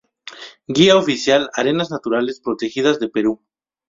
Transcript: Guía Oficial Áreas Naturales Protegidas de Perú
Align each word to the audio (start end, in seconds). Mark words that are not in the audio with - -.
Guía 0.65 0.97
Oficial 0.97 1.51
Áreas 1.53 1.91
Naturales 1.91 2.41
Protegidas 2.41 2.99
de 2.99 3.07
Perú 3.09 3.43